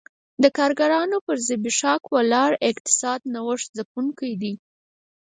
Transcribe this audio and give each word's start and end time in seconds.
د 0.43 0.45
کارګرانو 0.57 1.17
پر 1.25 1.37
زبېښاک 1.47 2.01
ولاړ 2.15 2.51
اقتصاد 2.69 3.19
نوښت 3.33 3.67
ځپونکی 3.77 4.31
دی 4.41 4.53